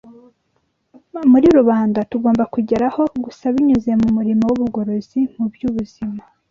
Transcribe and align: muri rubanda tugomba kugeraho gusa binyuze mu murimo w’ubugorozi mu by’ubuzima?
muri 1.31 1.47
rubanda 1.57 1.99
tugomba 2.11 2.43
kugeraho 2.53 3.01
gusa 3.23 3.43
binyuze 3.53 3.91
mu 4.01 4.09
murimo 4.17 4.43
w’ubugorozi 4.49 5.19
mu 5.35 5.45
by’ubuzima? 5.53 6.19